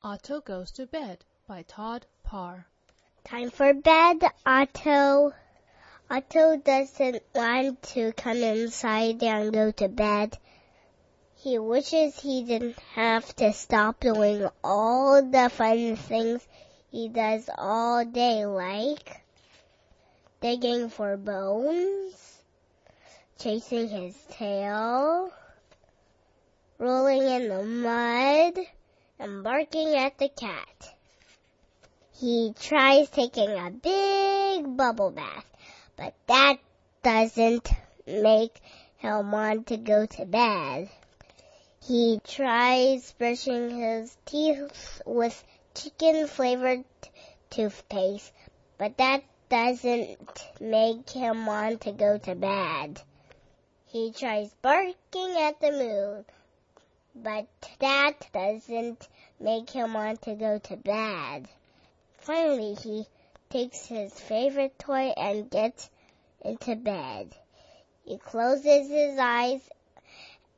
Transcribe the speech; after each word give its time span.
Otto 0.00 0.40
Goes 0.40 0.70
to 0.72 0.86
Bed 0.86 1.24
by 1.48 1.62
Todd 1.62 2.06
Parr. 2.22 2.68
Time 3.24 3.50
for 3.50 3.74
bed, 3.74 4.22
Otto. 4.46 5.34
Otto 6.08 6.56
doesn't 6.56 7.20
want 7.34 7.82
to 7.82 8.12
come 8.12 8.36
inside 8.36 9.20
and 9.24 9.52
go 9.52 9.72
to 9.72 9.88
bed. 9.88 10.38
He 11.34 11.58
wishes 11.58 12.20
he 12.20 12.44
didn't 12.44 12.78
have 12.94 13.34
to 13.36 13.52
stop 13.52 13.98
doing 13.98 14.48
all 14.62 15.20
the 15.20 15.50
fun 15.50 15.96
things 15.96 16.46
he 16.92 17.08
does 17.08 17.50
all 17.58 18.04
day, 18.04 18.46
like 18.46 19.20
digging 20.40 20.90
for 20.90 21.16
bones, 21.16 22.38
chasing 23.40 23.88
his 23.88 24.14
tail, 24.30 25.32
rolling 26.78 27.22
in 27.22 27.48
the 27.48 27.64
mud, 27.64 28.64
and 29.18 29.42
barking 29.42 29.94
at 29.94 30.16
the 30.18 30.28
cat. 30.28 30.94
He 32.12 32.54
tries 32.58 33.10
taking 33.10 33.50
a 33.50 33.70
big 33.70 34.76
bubble 34.76 35.10
bath, 35.10 35.46
but 35.96 36.14
that 36.26 36.58
doesn't 37.02 37.68
make 38.06 38.60
him 38.96 39.30
want 39.32 39.68
to 39.68 39.76
go 39.76 40.06
to 40.06 40.24
bed. 40.24 40.88
He 41.86 42.20
tries 42.24 43.12
brushing 43.12 43.70
his 43.70 44.16
teeth 44.26 45.02
with 45.06 45.44
chicken 45.74 46.26
flavored 46.26 46.84
toothpaste, 47.50 48.32
but 48.78 48.96
that 48.98 49.22
doesn't 49.48 50.48
make 50.60 51.08
him 51.10 51.46
want 51.46 51.80
to 51.82 51.92
go 51.92 52.18
to 52.18 52.34
bed. 52.34 53.00
He 53.86 54.12
tries 54.12 54.52
barking 54.60 55.36
at 55.38 55.60
the 55.60 55.70
moon, 55.72 56.24
but 57.22 57.46
that 57.80 58.14
doesn't 58.32 59.08
make 59.40 59.70
him 59.70 59.94
want 59.94 60.22
to 60.22 60.34
go 60.34 60.58
to 60.58 60.76
bed. 60.76 61.48
Finally, 62.18 62.74
he 62.74 63.06
takes 63.50 63.86
his 63.86 64.12
favorite 64.12 64.78
toy 64.78 65.12
and 65.16 65.50
gets 65.50 65.90
into 66.44 66.76
bed. 66.76 67.34
He 68.04 68.18
closes 68.18 68.88
his 68.88 69.18
eyes 69.18 69.60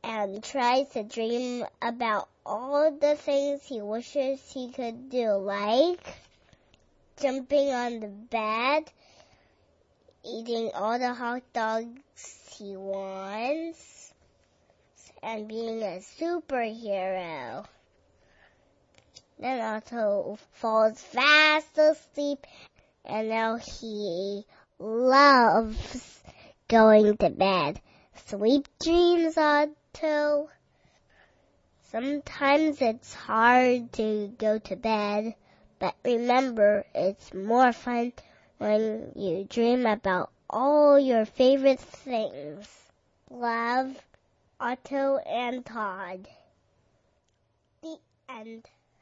and 0.02 0.42
tries 0.42 0.88
to 0.90 1.02
dream 1.02 1.64
about 1.82 2.28
all 2.44 2.90
the 2.90 3.16
things 3.16 3.64
he 3.64 3.80
wishes 3.80 4.40
he 4.52 4.70
could 4.70 5.10
do, 5.10 5.32
like 5.32 6.04
jumping 7.20 7.70
on 7.70 8.00
the 8.00 8.08
bed, 8.08 8.84
eating 10.24 10.70
all 10.74 10.98
the 10.98 11.12
hot 11.12 11.42
dogs 11.52 12.54
he 12.56 12.76
wants, 12.76 13.99
and 15.22 15.48
being 15.48 15.82
a 15.82 16.00
superhero. 16.18 17.66
Then 19.38 19.60
Otto 19.60 20.38
falls 20.52 21.00
fast 21.00 21.78
asleep 21.78 22.46
and 23.04 23.28
now 23.28 23.56
he 23.56 24.44
loves 24.78 26.22
going 26.68 27.16
to 27.16 27.30
bed. 27.30 27.80
Sweet 28.26 28.68
dreams, 28.82 29.36
Otto. 29.36 30.48
Sometimes 31.90 32.80
it's 32.80 33.12
hard 33.14 33.92
to 33.94 34.32
go 34.38 34.58
to 34.58 34.76
bed, 34.76 35.34
but 35.78 35.94
remember 36.04 36.84
it's 36.94 37.34
more 37.34 37.72
fun 37.72 38.12
when 38.58 39.12
you 39.16 39.44
dream 39.48 39.86
about 39.86 40.30
all 40.48 40.98
your 40.98 41.24
favorite 41.24 41.80
things. 41.80 42.68
Love, 43.28 43.96
Otto 44.62 45.16
and 45.24 45.64
Todd. 45.64 46.28
The 47.82 47.96
end. 48.28 48.68